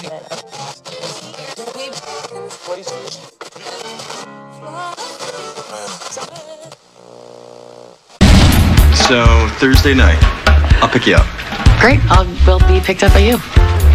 So 0.00 0.08
Thursday 9.58 9.92
night, 9.92 10.16
I'll 10.80 10.88
pick 10.88 11.06
you 11.06 11.16
up. 11.16 11.26
Great. 11.80 12.00
I'll 12.04 12.24
will 12.46 12.60
be 12.66 12.80
picked 12.80 13.02
up 13.02 13.12
by 13.12 13.18
you. 13.18 13.36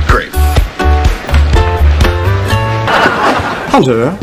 Great. 0.08 0.30
Hunter, 3.72 4.16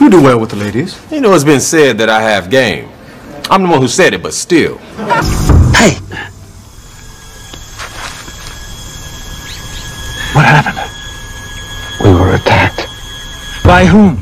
you 0.00 0.08
do 0.08 0.22
well 0.22 0.40
with 0.40 0.48
the 0.48 0.56
ladies. 0.56 0.98
You 1.12 1.20
know, 1.20 1.34
it's 1.34 1.44
been 1.44 1.60
said 1.60 1.98
that 1.98 2.08
I 2.08 2.22
have 2.22 2.48
game. 2.48 2.88
I'm 3.50 3.64
the 3.64 3.68
one 3.68 3.82
who 3.82 3.88
said 3.88 4.14
it, 4.14 4.22
but 4.22 4.32
still. 4.32 4.78
Hey! 5.74 5.98
What 10.36 10.44
happened? 10.44 10.80
We 12.04 12.10
were 12.18 12.32
attacked. 12.38 12.80
By 13.64 13.82
whom? 13.92 14.12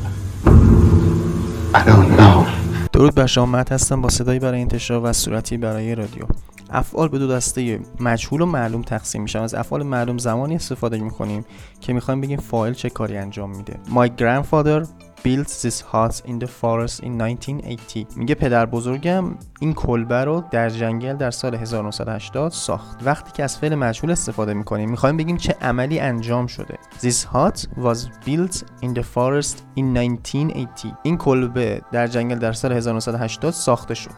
I 1.75 1.83
don't 1.91 2.11
know. 2.17 2.47
درود 2.93 3.15
بر 3.15 3.27
شما 3.27 3.47
مت 3.47 3.73
هستم 3.73 4.01
با 4.01 4.09
صدایی 4.09 4.39
برای 4.39 4.61
انتشار 4.61 5.05
و 5.05 5.13
صورتی 5.13 5.57
برای 5.57 5.95
رادیو 5.95 6.25
افعال 6.71 7.09
به 7.09 7.19
دو 7.19 7.27
دسته 7.29 7.81
مجهول 8.01 8.41
و 8.41 8.47
معلوم 8.47 8.83
تقسیم 8.83 9.23
میشن 9.23 9.39
از 9.39 9.55
افعال 9.55 9.83
معلوم 9.83 10.19
زمانی 10.19 10.55
استفاده 10.55 10.99
می‌کنیم 10.99 11.45
که 11.81 11.93
می‌خوایم 11.93 12.21
بگیم 12.21 12.39
فایل 12.39 12.75
چه 12.75 12.91
کاری 12.91 13.17
انجام 13.17 13.57
میده 13.57 13.79
My 13.89 14.09
grandfather 14.21 14.87
built 15.25 15.49
this 15.49 15.81
house 15.93 16.21
in 16.27 16.39
the 16.39 16.49
forest 16.61 17.03
in 17.03 17.21
1980 17.21 18.17
میگه 18.17 18.35
پدر 18.35 18.67
بزرگم 18.67 19.25
این 19.61 19.75
کلبه 19.75 20.25
رو 20.25 20.45
در 20.51 20.69
جنگل 20.69 21.17
در 21.17 21.31
سال 21.31 21.55
1980 21.55 22.53
ساخت. 22.53 22.99
وقتی 23.05 23.33
که 23.33 23.45
از 23.45 23.59
فعل 23.59 23.75
مجهول 23.75 24.11
استفاده 24.11 24.55
می‌کنیم 24.55 24.91
می‌خوایم 24.91 25.17
بگیم 25.17 25.37
چه 25.37 25.57
عملی 25.63 26.01
انجام 26.01 26.47
شده. 26.47 26.79
This 27.01 27.27
hut 27.35 27.59
was 27.59 27.99
built 28.27 28.57
in 28.83 28.95
the 28.95 29.05
forest 29.15 29.57
in 29.77 29.97
1980 29.97 30.99
این 31.03 31.17
کلبه 31.17 31.83
در 31.93 32.07
جنگل 32.07 32.39
در 32.39 32.53
سال 32.53 32.73
1980 32.73 33.53
ساخته 33.53 33.95
شد. 33.95 34.11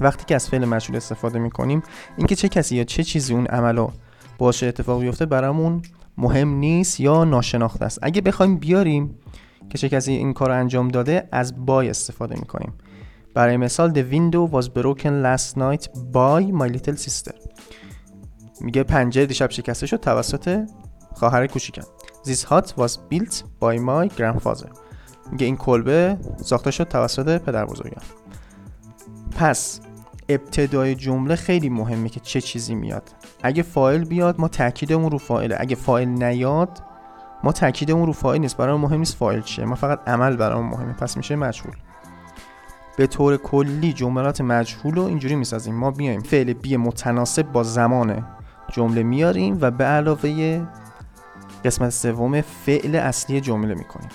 وقتی 0.00 0.24
که 0.24 0.34
از 0.34 0.48
فعل 0.48 0.64
مجهول 0.64 0.96
استفاده 0.96 1.38
می‌کنیم 1.38 1.82
اینکه 2.16 2.36
چه 2.36 2.48
کسی 2.48 2.76
یا 2.76 2.84
چه 2.84 3.04
چیزی 3.04 3.34
اون 3.34 3.46
عملو 3.46 3.90
باشه 4.38 4.66
اتفاق 4.66 5.00
بیفته 5.00 5.26
برامون 5.26 5.82
مهم 6.18 6.48
نیست 6.48 7.00
یا 7.00 7.24
ناشناخته 7.24 7.84
است. 7.84 7.98
اگه 8.02 8.20
بخوایم 8.20 8.56
بیاریم 8.56 9.18
که 9.72 9.78
چه 9.78 9.88
کسی 9.88 10.12
این 10.12 10.32
کار 10.32 10.50
انجام 10.50 10.88
داده 10.88 11.28
از 11.32 11.66
بای 11.66 11.90
استفاده 11.90 12.34
می‌کنیم. 12.34 12.72
برای 13.34 13.56
مثال 13.56 13.92
The 13.92 14.12
window 14.12 14.52
was 14.54 14.66
broken 14.66 15.24
last 15.24 15.56
night 15.56 15.84
by 16.12 16.52
my 16.60 16.76
little 16.76 16.96
sister. 16.96 17.34
میگه 18.60 18.82
پنجره 18.82 19.26
دیشب 19.26 19.50
شکسته 19.50 19.86
شد 19.86 19.96
توسط 19.96 20.68
خواهر 21.14 21.46
کوچیکم. 21.46 21.82
This 22.24 22.38
hut 22.38 22.66
was 22.66 22.90
built 22.90 23.34
by 23.34 23.76
my 23.78 24.18
grandfather. 24.18 24.68
میگه 25.30 25.46
این 25.46 25.56
کلبه 25.56 26.16
ساخته 26.36 26.70
شد 26.70 26.88
توسط 26.88 27.42
پدر 27.42 27.64
بزرگم. 27.64 28.02
پس 29.36 29.80
ابتدای 30.28 30.94
جمله 30.94 31.36
خیلی 31.36 31.68
مهمه 31.68 32.08
که 32.08 32.20
چه 32.20 32.40
چیزی 32.40 32.74
میاد. 32.74 33.10
اگه 33.42 33.62
فایل 33.62 34.04
بیاد 34.04 34.40
ما 34.40 34.48
تاکیدمون 34.48 35.10
رو 35.10 35.18
فایله. 35.18 35.56
اگه 35.58 35.76
فایل 35.76 36.08
نیاد 36.08 36.82
ما 37.44 37.52
تاکیدمون 37.52 38.06
رو 38.06 38.12
فایل 38.12 38.40
نیست 38.40 38.56
برای 38.56 38.78
مهم 38.78 38.98
نیست 38.98 39.16
فایل 39.16 39.42
چیه. 39.42 39.64
ما 39.64 39.74
فقط 39.74 40.08
عمل 40.08 40.36
برامون 40.36 40.70
مهمه. 40.70 40.92
پس 40.92 41.16
میشه 41.16 41.36
مجهول. 41.36 41.74
به 42.96 43.06
طور 43.06 43.36
کلی 43.36 43.92
جملات 43.92 44.40
مجهول 44.40 44.94
رو 44.94 45.02
اینجوری 45.02 45.34
می‌سازیم. 45.34 45.74
ما 45.74 45.90
بیایم 45.90 46.20
فعل 46.20 46.52
بی 46.52 46.76
متناسب 46.76 47.52
با 47.52 47.62
زمان 47.62 48.26
جمله 48.72 49.02
میاریم 49.02 49.58
و 49.60 49.70
به 49.70 49.84
علاوه 49.84 50.62
قسمت 51.64 51.90
سوم 51.90 52.40
فعل 52.40 52.96
اصلی 52.96 53.40
جمله 53.40 53.74
می‌کنیم. 53.74 54.10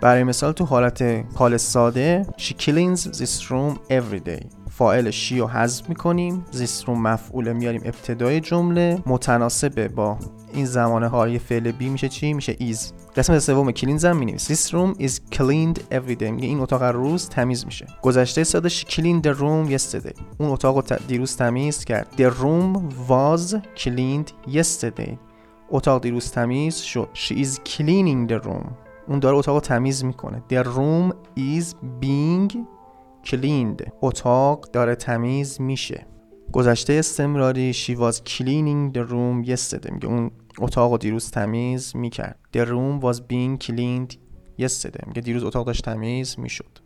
برای 0.00 0.24
مثال 0.24 0.52
تو 0.52 0.64
حالت 0.64 1.24
حال 1.34 1.56
ساده 1.56 2.26
She 2.38 2.52
cleans 2.52 2.98
this 2.98 3.50
room 3.50 3.78
every 3.90 4.28
day. 4.28 4.61
فاعل 4.74 5.10
شی 5.10 5.38
رو 5.38 5.46
حذف 5.46 5.88
می‌کنیم. 5.88 6.44
this 6.52 6.84
room 6.84 6.88
مفعول 6.88 7.52
میاریم 7.52 7.82
ابتدای 7.84 8.40
جمله. 8.40 9.02
متناسبه 9.06 9.88
با 9.88 10.18
این 10.52 10.66
زمان 10.66 11.04
حالی 11.04 11.38
فعل 11.38 11.70
be 11.70 11.88
میشه 11.88 12.08
چی؟ 12.08 12.32
میشه 12.32 12.54
is. 12.54 12.78
قسمت 13.16 13.38
سوم 13.38 13.70
cleaned 13.70 14.04
هم 14.04 14.16
مینویس 14.16 14.52
This 14.52 14.70
room 14.72 14.98
is 14.98 15.10
cleaned 15.10 15.78
every 15.78 16.16
day. 16.20 16.22
میگه 16.22 16.48
این 16.48 16.60
اتاق 16.60 16.82
هر 16.82 16.92
روز 16.92 17.28
تمیز 17.28 17.64
میشه. 17.64 17.86
گذشته 18.02 18.44
she 18.44 18.84
cleaned 18.84 19.22
the 19.26 19.34
room 19.38 19.78
yesterday. 19.78 20.20
اون 20.38 20.50
اتاق 20.50 20.76
رو 20.76 20.96
دیروز 21.08 21.36
تمیز 21.36 21.84
کرد. 21.84 22.06
The 22.16 22.34
room 22.42 22.92
was 23.08 23.56
cleaned 23.84 24.52
yesterday. 24.54 25.10
اتاق 25.70 26.02
دیروز 26.02 26.30
تمیز 26.30 26.76
شد. 26.76 27.08
She 27.14 27.32
is 27.32 27.48
cleaning 27.48 28.30
the 28.30 28.44
room. 28.44 28.66
اون 29.08 29.18
داره 29.18 29.36
اتاق 29.36 29.54
رو 29.54 29.60
تمیز 29.60 30.04
می‌کنه. 30.04 30.42
The 30.52 30.64
room 30.64 31.14
is 31.38 31.64
being 32.02 32.56
cleaned 33.24 33.92
اتاق 34.02 34.70
داره 34.70 34.94
تمیز 34.94 35.60
میشه. 35.60 36.06
گذشته 36.52 36.92
استمراری 36.92 37.72
she 37.72 37.96
was 37.96 38.16
cleaning 38.16 38.96
the 38.96 39.10
room 39.10 39.48
yesterday. 39.48 39.92
میگه 39.92 40.06
اون 40.06 40.30
اتاق 40.58 40.98
دیروز 40.98 41.30
تمیز 41.30 41.96
می‌کرد. 41.96 42.38
The 42.56 42.60
room 42.60 43.04
was 43.04 43.16
being 43.16 43.66
cleaned 43.66 44.16
yesterday. 44.60 45.06
میگه 45.06 45.20
دیروز 45.22 45.44
اتاق 45.44 45.66
داشت 45.66 45.84
تمیز 45.84 46.38
می‌شد. 46.38 46.78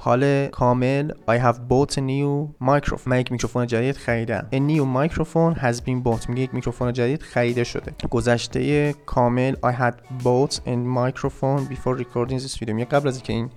حال 0.00 0.46
کامل 0.46 1.12
I 1.28 1.38
have 1.44 1.56
bought 1.56 1.92
a 1.92 2.00
new 2.00 2.66
microphone. 2.66 3.06
من 3.06 3.20
یک 3.20 3.32
میکروفون 3.32 3.66
جدید 3.66 3.96
خریدم. 3.96 4.48
A 4.52 4.56
new 4.56 4.84
microphone 4.98 5.58
has 5.58 5.76
been 5.76 6.04
bought. 6.04 6.28
میگه 6.28 6.42
یک 6.42 6.54
میکروفون 6.54 6.92
جدید 6.92 7.22
خریده 7.22 7.64
شده. 7.64 7.94
گذشته 8.10 8.92
کامل 8.92 9.54
I 9.54 9.72
had 9.80 9.94
bought 10.24 10.54
a 10.54 10.74
microphone 10.96 11.74
before 11.74 11.98
recording 11.98 12.38
this 12.40 12.56
video. 12.56 12.70
میگه 12.70 12.84
قبل 12.84 13.08
از 13.08 13.16
اینکه 13.16 13.32
این 13.32 13.50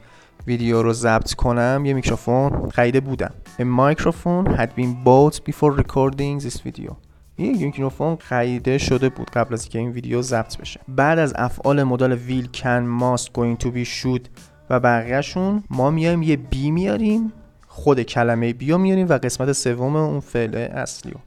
ویدیو 0.48 0.82
رو 0.82 0.94
ضبط 0.94 1.34
کنم 1.34 1.84
یه 1.86 1.94
میکروفون 1.94 2.70
خریده 2.70 3.00
بودم. 3.00 3.34
A 3.60 3.64
microphone 3.64 4.58
had 4.58 4.70
been 4.78 5.06
bought 5.06 5.36
before 5.50 5.82
recording 5.82 6.44
this 6.44 6.58
video. 6.66 6.94
یک 7.38 7.62
میکروفون 7.62 8.16
خریده 8.16 8.78
شده 8.78 9.10
بود 9.10 9.30
قبل 9.30 9.54
از 9.54 9.64
اینکه 9.64 9.80
این 9.80 9.92
ویدیو 9.92 10.22
ضبط 10.22 10.58
بشه. 10.58 10.80
بعد 10.88 11.20
از 11.20 11.34
افعال 11.36 11.84
modal 11.84 12.14
will 12.14 12.48
can 12.48 12.80
must 12.80 13.30
going 13.30 13.64
to 13.64 13.68
be 13.68 13.86
should 13.86 14.22
و 14.70 14.80
بقیهشون 14.80 15.64
ما 15.70 15.90
میایم 15.90 16.24
یه 16.24 16.36
be 16.36 16.72
میاریم 16.72 17.34
خود 17.68 18.02
کلمه 18.02 18.54
be 18.54 18.72
رو 18.72 18.78
میاریم 18.78 19.10
و 19.10 19.14
قسمت 19.14 19.52
سوم 19.52 19.96
اون 19.96 20.20
فعل 20.20 20.56
اصلی 20.56 21.12
رو 21.12 21.20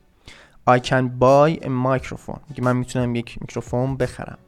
I 0.76 0.80
can 0.80 1.04
buy 1.20 1.64
a 1.64 1.68
microphone. 1.68 2.40
میگه 2.48 2.62
من 2.62 2.76
می‌تونم 2.76 3.14
یک 3.14 3.38
میکروفون 3.40 3.96
بخرم. 3.96 4.38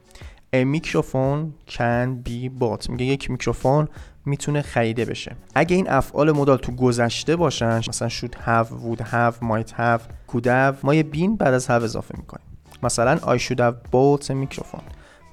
A 0.54 0.76
microphone 0.76 1.72
can 1.72 2.28
be 2.28 2.50
bought. 2.60 2.90
میگه 2.90 3.04
یک 3.04 3.30
میکروفون 3.30 3.88
می‌تونه 4.26 4.62
خریده 4.62 5.04
بشه. 5.04 5.36
اگه 5.54 5.76
این 5.76 5.90
افعال 5.90 6.32
modal 6.32 6.58
تو 6.58 6.72
گذشته 6.72 7.36
باشن 7.36 7.76
مثلا 7.88 8.08
should 8.08 8.34
have 8.46 8.66
would 8.66 9.02
have 9.02 9.34
might 9.42 9.70
have 9.70 10.00
could 10.32 10.44
have 10.44 10.74
ما 10.82 10.94
یه 10.94 11.02
been 11.02 11.36
بعد 11.36 11.54
از 11.54 11.66
have 11.66 11.70
اضافه 11.70 12.14
می‌کنیم. 12.18 12.46
مثلا 12.82 13.16
I 13.16 13.40
should 13.40 13.58
have 13.58 13.74
bought 13.92 14.26
a 14.26 14.32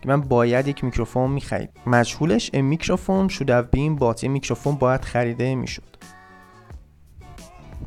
که 0.02 0.10
من 0.10 0.22
باید 0.22 0.68
یک 0.68 0.84
میکروفون 0.84 1.32
می‌خرید. 1.32 1.70
مجهولش 1.86 2.52
a 2.54 2.58
microphone 2.58 3.30
should 3.30 3.48
have 3.48 3.76
been 3.76 4.00
bought. 4.00 4.24
میکروفون 4.24 4.76
باید 4.76 5.02
خریده 5.02 5.56
می‌شد. 5.56 5.84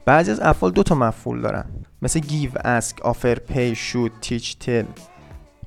بعضی 0.07 0.31
از 0.31 0.41
افعال 0.41 0.73
دو 0.73 0.83
تا 0.83 0.95
مفعول 0.95 1.41
دارن. 1.41 1.65
مثل 2.03 2.21
give, 2.21 2.53
ask, 2.59 2.95
offer, 3.05 3.37
pay, 3.53 3.75
show, 3.75 4.29
teach, 4.29 4.67
tell. 4.67 4.87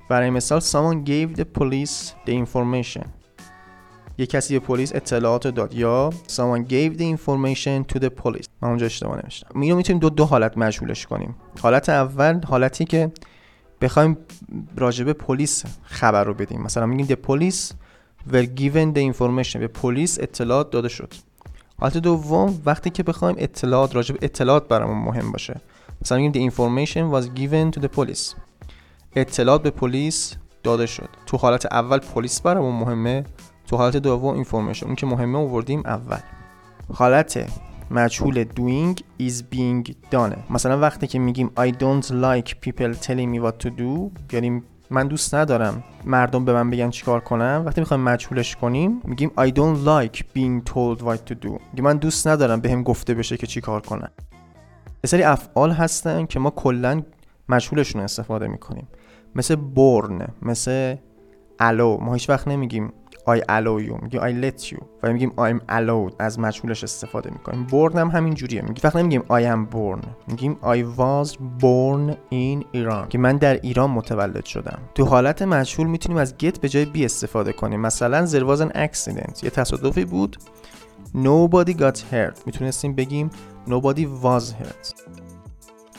برای 0.09 0.29
مثال 0.29 0.61
someone 0.61 1.07
gave 1.07 1.39
the 1.39 1.45
police 1.59 2.27
the 2.27 2.45
information. 2.45 3.05
یه 4.19 4.25
کسی 4.25 4.59
به 4.59 4.65
پلیس 4.65 4.95
اطلاعات 4.95 5.47
داد 5.47 5.73
یا 5.73 6.09
someone 6.27 6.69
gave 6.69 6.99
the 6.99 7.17
information 7.17 7.93
to 7.93 7.99
the 7.99 8.09
police. 8.23 8.47
من 8.61 8.69
اونجا 8.69 8.85
اشتباه 8.85 9.21
نوشتم. 9.23 9.61
اینو 9.61 9.75
می‌تونیم 9.75 9.99
دو 9.99 10.09
دو 10.09 10.25
حالت 10.25 10.57
مجهولش 10.57 11.05
کنیم. 11.05 11.35
حالت 11.61 11.89
اول 11.89 12.41
حالتی 12.45 12.85
که 12.85 13.11
بخوایم 13.81 14.17
راجبه 14.77 15.13
پلیس 15.13 15.63
خبر 15.83 16.23
رو 16.23 16.33
بدیم. 16.33 16.61
مثلا 16.61 16.85
میگیم 16.85 17.07
the 17.07 17.27
police 17.27 17.73
were 18.31 18.45
given 18.59 18.95
the 18.97 19.13
information. 19.13 19.57
به 19.57 19.67
پلیس 19.67 20.19
اطلاعات 20.19 20.71
داده 20.71 20.87
شد. 20.87 21.13
حالت 21.79 21.97
دوم 21.97 22.61
وقتی 22.65 22.89
که 22.89 23.03
بخوایم 23.03 23.35
اطلاعات 23.39 23.95
راجب 23.95 24.15
اطلاعات 24.21 24.67
برامون 24.67 24.97
مهم 24.97 25.31
باشه. 25.31 25.61
مثلا 26.01 26.17
میگیم 26.17 26.49
the 26.49 26.53
information 26.53 27.15
was 27.15 27.39
given 27.39 27.79
to 27.79 27.83
the 27.83 27.99
police. 27.99 28.35
اطلاعات 29.15 29.63
به 29.63 29.69
پلیس 29.69 30.35
داده 30.63 30.85
شد. 30.85 31.09
تو 31.25 31.37
حالت 31.37 31.73
اول 31.73 31.99
پلیس 31.99 32.41
برامون 32.41 32.75
مهمه. 32.75 33.23
تو 33.69 33.77
حالت 33.77 33.97
دوم 33.97 34.33
اینفورمیشن 34.33 34.85
اون 34.85 34.95
که 34.95 35.05
مهمه 35.05 35.39
آوردیم 35.39 35.81
اول. 35.85 36.19
حالت 36.93 37.49
مجهول 37.91 38.43
doing 38.43 39.01
is 39.21 39.33
being 39.55 39.93
done. 40.11 40.37
مثلا 40.49 40.79
وقتی 40.79 41.07
که 41.07 41.19
میگیم 41.19 41.51
I 41.59 41.71
don't 41.71 42.05
like 42.05 42.49
people 42.65 42.93
telling 43.01 43.35
me 43.35 43.45
what 43.45 43.65
to 43.65 43.69
do 43.69 44.21
یعنی 44.33 44.63
من 44.89 45.07
دوست 45.07 45.35
ندارم 45.35 45.83
مردم 46.05 46.45
به 46.45 46.53
من 46.53 46.69
بگن 46.69 46.89
چیکار 46.89 47.19
کنم. 47.19 47.63
وقتی 47.65 47.81
می‌خوایم 47.81 48.03
مجهولش 48.03 48.55
کنیم 48.55 49.01
میگیم 49.03 49.31
I 49.37 49.49
don't 49.49 49.87
like 49.87 50.17
being 50.17 50.71
told 50.71 50.99
what 50.99 51.31
to 51.31 51.35
do. 51.45 51.59
میگه 51.71 51.81
من 51.81 51.97
دوست 51.97 52.27
ندارم 52.27 52.59
بهم 52.59 52.83
به 52.83 52.89
گفته 52.89 53.13
بشه 53.13 53.37
که 53.37 53.47
چیکار 53.47 53.81
کنم. 53.81 54.11
یه 55.03 55.07
سری 55.07 55.23
افعال 55.23 55.71
هستن 55.71 56.25
که 56.25 56.39
ما 56.39 56.49
کلا 56.49 57.03
مجهولشون 57.49 58.01
استفاده 58.01 58.47
می‌کنیم. 58.47 58.87
مثل 59.35 59.55
born 59.55 60.29
مثل 60.41 60.95
allow. 61.59 62.01
ما 62.01 62.13
هیچ 62.13 62.29
وقت 62.29 62.47
نمیگیم 62.47 62.93
I 63.35 63.39
allow 63.39 63.87
you 63.87 64.03
میگیم 64.03 64.21
I 64.21 64.51
let 64.51 64.63
you 64.63 64.83
و 65.03 65.13
میگیم 65.13 65.29
I'm 65.29 65.59
allowed 65.69 66.13
از 66.19 66.39
مجهولش 66.39 66.83
استفاده 66.83 67.29
می‌کنیم. 67.29 67.67
Born 67.67 67.95
هم 67.95 68.07
همین 68.07 68.33
جوریه 68.33 68.61
میگیم 68.61 68.81
وقت 68.83 68.95
نمیگیم 68.95 69.21
I 69.21 69.41
am 69.43 69.75
born 69.75 70.07
میگیم 70.27 70.57
I 70.63 70.97
was 70.99 71.29
born 71.33 72.13
in 72.31 72.77
Iran. 72.77 73.07
که 73.09 73.17
من 73.17 73.37
در 73.37 73.53
ایران 73.53 73.89
متولد 73.89 74.45
شدم. 74.45 74.79
تو 74.95 75.05
حالت 75.05 75.41
مجهول 75.41 75.87
می‌تونیم 75.87 76.17
از 76.17 76.33
get 76.43 76.59
به 76.59 76.69
جای 76.69 76.85
be 76.85 77.01
استفاده 77.01 77.53
کنیم. 77.53 77.79
مثلا 77.79 78.27
there 78.27 78.55
was 78.55 78.61
an 78.61 78.75
accident. 78.77 79.43
یه 79.43 79.49
تصادفی 79.49 80.05
بود. 80.05 80.37
Nobody 81.15 81.71
got 81.71 81.97
hurt. 82.11 82.45
می‌تونستیم 82.45 82.95
بگیم 82.95 83.29
nobody 83.67 84.05
was 84.23 84.43
hurt. 84.43 84.93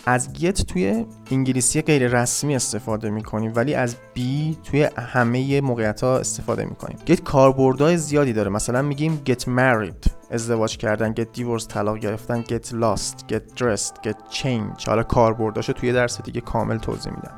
از 0.06 0.28
get 0.34 0.64
توی 0.64 1.06
انگلیسی 1.30 1.82
غیر 1.82 2.08
رسمی 2.08 2.56
استفاده 2.56 3.10
می‌کنیم 3.10 3.52
ولی 3.54 3.74
از 3.74 3.94
be 3.94 4.56
توی 4.64 4.88
همه 4.96 5.60
موقعیت 5.60 6.00
ها 6.00 6.18
استفاده 6.18 6.64
می‌کنیم. 6.64 6.98
Get 7.06 7.20
کاربردهای 7.20 7.96
زیادی 7.96 8.32
داره. 8.32 8.50
مثلا 8.50 8.82
میگیم 8.82 9.22
get 9.26 9.40
married 9.40 10.10
ازدواج 10.30 10.76
کردن 10.76 11.14
get 11.14 11.38
divorced 11.38 11.66
طلاق 11.66 11.98
گرفتن 11.98 12.42
get 12.42 12.66
lost 12.66 13.32
get 13.32 13.60
dressed 13.60 14.08
get 14.08 14.34
change 14.42 14.86
حالا 14.86 15.02
کاربرداشو 15.02 15.72
توی 15.72 15.92
درس 15.92 16.22
دیگه 16.22 16.40
کامل 16.40 16.78
توضیح 16.78 17.12
میدم. 17.12 17.34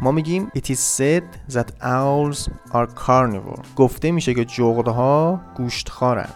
ما 0.00 0.12
میگیم 0.12 0.50
It 0.56 0.60
is 0.60 0.98
said 0.98 1.54
that 1.54 1.68
owls 1.82 2.48
are 2.72 2.86
carnivore. 3.06 3.66
گفته 3.76 4.10
میشه 4.10 4.34
که 4.34 4.44
جغدها 4.44 5.40
گوشتخوارن. 5.56 6.28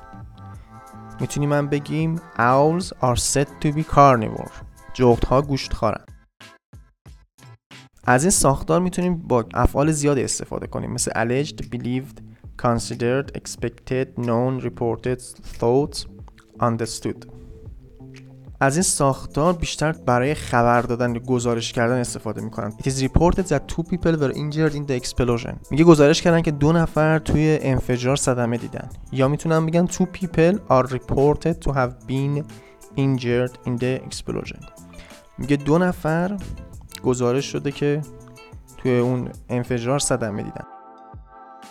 می‌تونیم 1.21 1.49
من 1.49 1.69
بگیم 1.69 2.17
Owls 2.37 2.85
are 2.85 3.17
said 3.17 3.49
to 3.65 3.69
be 3.77 3.83
carnivore 3.95 4.53
جغدها 4.95 5.43
گوشتخوارن 5.43 6.05
از 8.05 8.25
این 8.25 8.31
ساختار 8.31 8.81
می‌تونیم 8.81 9.17
با 9.17 9.45
افعال 9.55 9.93
زیادی 9.93 10.23
استفاده 10.23 10.67
کنیم 10.67 10.91
مثل 10.91 11.11
alleged, 11.11 11.55
believed, 11.55 12.21
considered, 12.63 13.39
expected, 13.39 14.07
known, 14.17 14.61
reported, 14.65 15.21
thought, 15.59 16.07
understood 16.61 17.34
از 18.61 18.77
این 18.77 18.83
ساختار 18.83 19.53
بیشتر 19.53 19.93
برای 19.93 20.35
خبر 20.35 20.83
دادن 20.83 21.15
یا 21.15 21.21
گزارش 21.21 21.73
کردن 21.73 21.99
استفاده 21.99 22.41
می‌کنن. 22.41 22.71
It 22.71 22.87
is 22.87 23.03
reported 23.03 23.47
that 23.47 23.61
two 23.69 23.83
people 23.83 24.17
were 24.17 24.33
injured 24.33 24.75
in 24.75 24.87
the 24.91 25.03
explosion. 25.03 25.55
میگه 25.71 25.85
گزارش 25.85 26.23
کردن 26.23 26.43
که 26.43 26.51
دو 26.51 26.73
نفر 26.73 27.19
توی 27.19 27.59
انفجار 27.63 28.17
صدمه 28.17 28.57
دیدن. 28.57 28.89
یا 29.13 29.29
می‌تونن 29.29 29.67
بگن 29.67 29.87
two 29.87 30.07
people 30.19 30.59
are 30.71 30.87
reported 30.87 31.55
to 31.67 31.73
have 31.73 31.93
been 32.09 32.45
injured 32.97 33.53
in 33.67 33.81
the 33.81 34.01
explosion. 34.09 34.65
میگه 35.39 35.57
دو 35.57 35.79
نفر 35.79 36.37
گزارش 37.05 37.45
شده 37.53 37.73
که 37.73 38.01
توی 38.79 38.99
اون 38.99 39.29
انفجار 39.49 39.99
صدمه 39.99 40.43
دیدن. 40.43 40.65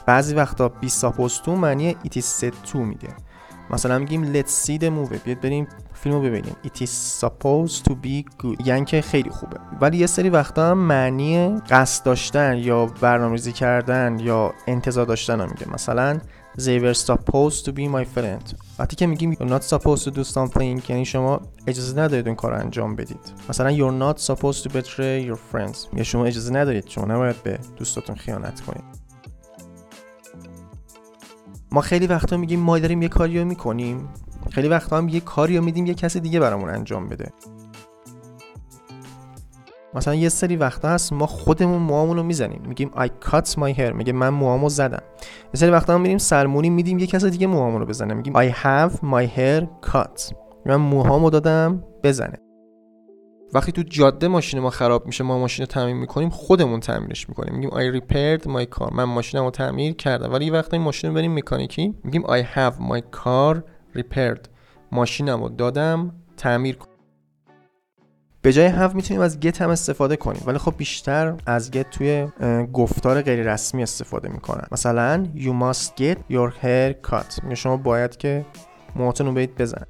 بعضی 0.05 0.35
وقتا 0.35 0.71
supposed 0.87 1.45
to 1.45 1.49
معنی 1.49 1.93
it 1.93 2.17
is 2.17 2.41
said 2.41 2.71
to 2.71 2.75
میده 2.75 3.07
مثلا 3.69 3.99
میگیم 3.99 4.33
let's 4.33 4.65
see 4.65 4.79
the 4.79 4.89
movie. 4.89 5.19
بیاد 5.25 5.41
بریم 5.41 5.67
فیلمو 6.03 6.21
ببینیم. 6.21 6.55
It 6.63 6.77
is 6.81 7.23
supposed 7.23 7.83
to 7.83 7.91
be 7.91 8.23
good. 8.41 8.67
یعنی 8.67 8.85
که 8.85 9.01
خیلی 9.01 9.29
خوبه. 9.29 9.57
ولی 9.81 9.97
یه 9.97 10.07
سری 10.07 10.29
وقتا 10.29 10.71
هم 10.71 10.77
معنی 10.77 11.59
قصد 11.69 12.05
داشتن 12.05 12.57
یا 12.57 12.85
برنامه‌ریزی 12.85 13.51
کردن 13.51 14.19
یا 14.19 14.53
انتظار 14.67 15.05
داشتن 15.05 15.39
رو 15.39 15.49
میده 15.49 15.73
مثلا 15.73 16.19
they 16.57 16.81
were 16.81 16.97
supposed 16.97 17.65
to 17.65 17.69
be 17.69 17.95
my 17.95 18.05
friend. 18.17 18.55
وقتی 18.79 18.95
که 18.95 19.07
میگیم 19.07 19.33
you're 19.33 19.59
not 19.59 19.63
supposed 19.63 20.03
to 20.03 20.11
do 20.11 20.23
something 20.33 20.89
یعنی 20.89 21.05
شما 21.05 21.41
اجازه 21.67 21.99
ندارید 21.99 22.27
اون 22.27 22.35
کار 22.35 22.53
انجام 22.53 22.95
بدید. 22.95 23.33
مثلا 23.49 23.71
you're 23.71 24.15
not 24.15 24.19
supposed 24.19 24.63
to 24.63 24.69
betray 24.69 25.29
your 25.29 25.37
friends. 25.53 25.77
یا 25.97 26.03
شما 26.03 26.25
اجازه 26.25 26.53
ندارید 26.53 26.87
شما 26.87 27.05
نباید 27.05 27.43
به 27.43 27.59
دوستاتون 27.77 28.15
خیانت 28.15 28.61
کنید. 28.61 28.83
ما 31.71 31.81
خیلی 31.81 32.07
وقتا 32.07 32.37
میگیم 32.37 32.59
ما 32.59 32.79
داریم 32.79 33.01
یه 33.01 33.07
کاری 33.07 33.39
رو 33.39 33.45
می‌کنیم. 33.45 34.09
خیلی 34.53 34.67
وقتا 34.67 34.97
هم 34.97 35.09
یه 35.09 35.19
کاری 35.19 35.57
رو 35.57 35.63
میدیم 35.63 35.85
یه 35.85 35.93
کسی 35.93 36.19
دیگه 36.19 36.39
برامون 36.39 36.69
انجام 36.69 37.07
بده. 37.07 37.31
مثلا 39.93 40.15
یه 40.15 40.29
سری 40.29 40.55
وقتا 40.55 40.89
هست 40.89 41.13
ما 41.13 41.25
خودمون 41.25 41.81
موامون 41.81 42.17
رو 42.17 42.23
می‌زنیم. 42.23 42.61
میگیم 42.67 42.91
I 42.95 43.07
cut 43.29 43.45
my 43.45 43.77
hair. 43.77 43.93
میگه 43.93 44.13
من 44.13 44.29
موامو 44.29 44.69
زدم. 44.69 45.03
یه 45.53 45.59
سری 45.59 45.69
وقتا 45.71 45.93
هم 45.93 46.01
میریم 46.01 46.17
سرمونی 46.17 46.69
میدیم 46.69 46.99
یه 46.99 47.07
کس 47.07 47.25
دیگه 47.25 47.47
موامون 47.47 47.81
رو 47.81 47.85
بزنه. 47.85 48.13
میگیم 48.13 48.33
I 48.33 48.53
have 48.53 48.91
my 48.91 49.37
hair 49.37 49.89
cut. 49.91 50.35
من 50.65 50.75
موهامو 50.75 51.29
دادم 51.29 51.83
بزنه. 52.03 52.37
وقتی 53.53 53.71
تو 53.71 53.83
جاده 53.83 54.27
ماشین 54.27 54.59
ما 54.59 54.69
خراب 54.69 55.05
میشه 55.05 55.23
ما 55.23 55.39
ماشین 55.39 55.65
رو 55.65 55.71
تعمیر 55.71 55.95
می‌کنیم 55.95 56.29
خودمون 56.29 56.79
تعمیرش 56.79 57.29
می‌کنیم. 57.29 57.55
میگیم 57.55 57.69
I 57.69 58.01
repaired 58.01 58.43
my 58.43 58.79
car. 58.79 58.93
من 58.93 59.03
ماشینمو 59.03 59.51
تعمیر 59.51 59.93
کردم. 59.93 60.33
ولی 60.33 60.45
یه 60.45 60.51
وقتی 60.51 60.77
ماشین 60.77 61.09
رو 61.09 61.15
بریم 61.15 61.35
مکانیکی. 61.35 61.93
میگیم 62.03 62.23
I 62.23 62.43
have 62.55 62.73
my 62.73 63.01
car 63.17 63.61
repaired. 63.97 64.47
ماشینمو 64.91 65.49
دادم 65.49 66.15
تعمیر 66.37 66.75
کن. 66.75 66.87
به 68.41 68.53
جای 68.53 68.71
have 68.71 68.95
می‌تونیم 68.95 69.21
از 69.21 69.37
get 69.39 69.61
هم 69.61 69.69
استفاده 69.69 70.15
کنیم. 70.15 70.43
ولی 70.45 70.57
خب 70.57 70.73
بیشتر 70.77 71.35
از 71.45 71.71
get 71.71 71.85
توی 71.91 72.27
گفتار 72.73 73.21
غیر 73.21 73.53
رسمی 73.53 73.83
استفاده 73.83 74.29
می‌کنن. 74.29 74.67
مثلا 74.71 75.27
you 75.35 75.49
must 75.63 75.87
get 75.87 76.17
your 76.31 76.51
hair 76.63 77.09
cut. 77.11 77.43
میگه 77.43 77.55
شما 77.55 77.77
باید 77.77 78.17
که 78.17 78.45
موهاتون 78.95 79.27
رو 79.27 79.33
برید 79.33 79.55
بزن. 79.55 79.85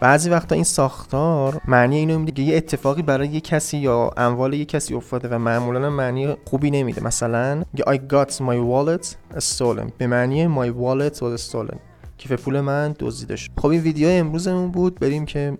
بعضی 0.00 0.30
وقتا 0.30 0.54
این 0.54 0.64
ساختار 0.64 1.60
معنی 1.68 1.96
اینو 1.96 2.18
میده 2.18 2.32
که 2.32 2.42
یه 2.42 2.56
اتفاقی 2.56 3.02
برای 3.02 3.28
یه 3.28 3.40
کسی 3.40 3.78
یا 3.78 4.10
اموال 4.16 4.54
یه 4.54 4.64
کسی 4.64 4.94
افتاده 4.94 5.28
و 5.28 5.38
معمولا 5.38 5.90
معنی 5.90 6.36
خوبی 6.44 6.70
نمیده. 6.70 7.04
مثلا 7.04 7.62
I 7.76 7.96
got 8.12 8.30
my 8.30 8.58
wallet 8.70 9.06
stolen. 9.38 9.92
به 9.98 10.06
معنی 10.06 10.46
my 10.56 10.68
wallet 10.68 11.16
was 11.16 11.52
stolen. 11.52 11.76
کیف 12.18 12.32
پول 12.32 12.60
من 12.60 12.94
دزدیده 12.98 13.36
شد 13.36 13.50
خب 13.58 13.66
این 13.66 13.80
ویدیو 13.80 14.08
امروزمون 14.08 14.70
بود 14.70 15.00
بریم 15.00 15.26
که 15.26 15.58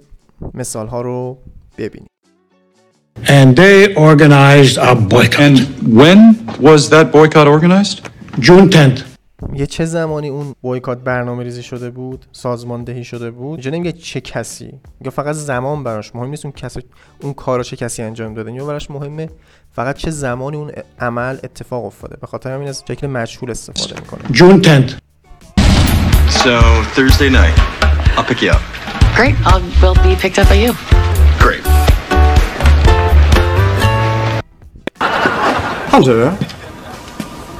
مثال 0.55 0.87
ها 0.87 1.01
رو 1.01 1.39
ببینیم 1.79 2.09
and 3.25 3.57
they 3.57 3.95
organized 3.95 4.77
a 4.77 4.95
boycott. 4.95 5.41
And 5.41 5.57
when 6.01 6.21
was 6.61 6.91
that 6.91 7.13
boycott 7.13 7.47
organized? 7.49 7.97
June 8.41 8.69
10th. 8.71 9.01
یه 9.55 9.67
چه 9.67 9.85
زمانی 9.85 10.29
اون 10.29 10.55
بویکات 10.61 10.99
برنامه 10.99 11.45
ریزی 11.45 11.63
شده 11.63 11.91
بود 11.91 12.27
سازماندهی 12.33 13.05
شده 13.05 13.31
بود 13.31 13.51
اینجا 13.51 13.71
نمیگه 13.71 13.93
چه 13.93 14.21
کسی 14.21 14.81
یا 15.05 15.11
فقط 15.11 15.35
زمان 15.35 15.85
براش 15.85 16.15
مهم 16.15 16.31
نیست 16.31 16.45
اون 16.45 16.53
کسی 16.53 16.81
اون 17.21 17.33
کارو 17.33 17.63
چه 17.63 17.77
کسی 17.77 18.03
انجام 18.03 18.35
داده 18.35 18.53
یا 18.53 18.67
براش 18.67 18.91
مهمه 18.91 19.31
فقط 19.73 19.97
چه 19.97 20.11
زمانی 20.11 20.57
اون 20.57 20.73
عمل 21.01 21.39
اتفاق 21.45 21.85
افتاده 21.85 22.17
به 22.17 22.27
خاطر 22.27 22.55
همین 22.55 22.69
از 22.69 22.85
شکل 22.89 23.07
مجهول 23.07 23.51
استفاده 23.51 24.01
می‌کنه 24.01 24.21
June 24.37 24.65
10th. 24.65 25.06
So, 26.44 26.84
Thursday 26.96 27.30
night. 27.30 27.54
I'll 28.18 28.24
pick 28.24 28.42
you 28.42 28.52
up. 28.52 28.62
Great. 29.16 29.36
I'll 29.46 29.62
will 29.82 29.96
be 30.04 30.16
picked 30.16 30.40
up 30.40 30.50
by 30.50 30.56
you. 30.56 30.74
Great. 31.40 31.62
Hunter, 35.92 36.38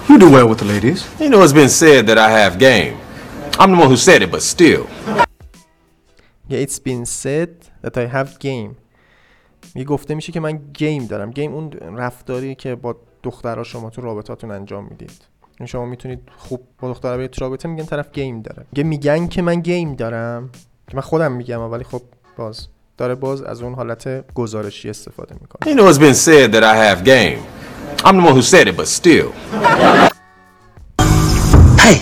you 0.10 0.18
do 0.18 0.30
well 0.32 0.48
with 0.48 0.60
the 0.60 0.66
ladies. 0.66 1.08
You 1.20 1.30
know, 1.30 1.42
it's 1.44 1.54
been 1.54 1.70
said 1.70 2.08
that 2.08 2.18
I 2.18 2.30
have 2.30 2.58
game. 2.60 2.98
I'm 3.60 3.72
the 3.72 3.78
one 3.78 3.90
who 3.90 3.98
said 3.98 4.22
it, 4.22 4.32
but 4.32 4.42
still. 4.42 4.88
یا 6.50 6.66
it's 6.66 6.80
been 6.80 7.06
said 7.06 7.50
that 7.82 7.98
I 7.98 8.08
have 8.14 8.40
game 8.40 8.76
یه 9.76 9.84
گفته 9.84 10.16
میشه 10.16 10.32
که 10.32 10.40
من 10.40 10.58
گیم 10.74 11.06
دارم 11.06 11.32
گیم 11.32 11.54
اون 11.54 11.72
رفتاری 11.72 12.56
که 12.56 12.76
با 12.76 12.96
دخترها 13.24 13.64
شما 13.64 13.90
تو 13.90 14.02
رابطاتون 14.02 14.52
انجام 14.52 14.88
میدید 14.90 15.12
این 15.12 15.35
شما 15.65 15.85
می‌تونید 15.87 16.21
خوب 16.37 16.61
با 16.79 16.89
دخترها 16.89 17.17
برید 17.17 17.31
تو 17.31 17.45
رابطه 17.45 17.69
میگن 17.69 17.85
طرف 17.85 18.13
گیم 18.13 18.43
داره 18.43 18.67
میگه 18.73 18.83
میگن 18.83 19.29
که 19.29 19.43
من 19.43 19.61
گیم 19.61 19.95
دارم 19.95 20.51
که 20.89 20.97
من 20.97 21.01
خودم 21.03 21.33
میگم 21.33 21.61
ولی 21.61 21.85
خب 21.85 22.03
باز 22.37 22.69
داره 22.97 23.15
باز 23.15 23.43
از 23.43 23.63
اون 23.63 23.75
حالت 23.75 24.35
گزارشی 24.35 24.91
استفاده 24.91 25.35
می‌کنه 25.41 25.75
You 25.75 25.79
know, 25.79 25.93
it's 25.93 25.99
been 25.99 26.15
said 26.15 26.53
that 26.53 26.65
I 26.65 26.77
have 26.77 27.05
game. 27.05 27.41
I'm 28.05 28.17
the 28.17 28.23
one 28.23 28.35
who 28.35 28.43
said 28.43 28.69
it, 28.69 28.77
but 28.77 28.89
still. 28.89 29.33
Hey! 31.85 31.97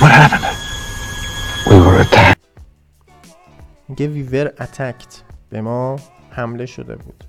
What 0.00 0.10
happened? 0.12 0.46
We 1.68 1.76
were 1.86 2.00
attacked. 2.00 2.38
میگه 3.88 4.08
we 4.08 4.32
were 4.32 4.62
attacked 4.62 5.14
به 5.50 5.60
ما 5.60 5.96
حمله 6.30 6.66
شده 6.66 6.96
بود 6.96 7.24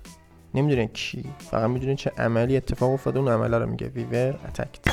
نمی‌دونه 0.54 0.88
کی 0.88 1.24
فقط 1.52 1.70
می‌دونه 1.70 1.96
چه 1.96 2.12
عملی 2.18 2.58
اتفاق 2.58 2.92
افتاده 2.92 3.20
اون 3.20 3.28
عمله 3.28 3.58
رو 3.58 3.70
میگه 3.70 3.92
were 4.12 4.36
attacked 4.50 4.92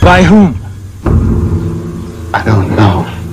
By 0.00 0.22
whom? 0.30 0.52
I 2.34 2.40
don't 2.48 2.78
know. 2.78 3.26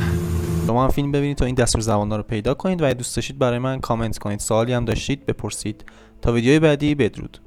شما 0.67 0.83
هم 0.83 0.89
فیلم 0.89 1.11
ببینید 1.11 1.37
تا 1.37 1.45
این 1.45 1.55
دستور 1.55 1.81
زبان 1.81 2.11
رو 2.11 2.23
پیدا 2.23 2.53
کنید 2.53 2.81
و 2.81 2.85
اگه 2.85 2.93
دوست 2.93 3.15
داشتید 3.15 3.39
برای 3.39 3.59
من 3.59 3.79
کامنت 3.79 4.17
کنید 4.17 4.39
سوالی 4.39 4.73
هم 4.73 4.85
داشتید 4.85 5.25
بپرسید 5.25 5.85
تا 6.21 6.31
ویدیوی 6.31 6.59
بعدی 6.59 6.95
بدرود 6.95 7.39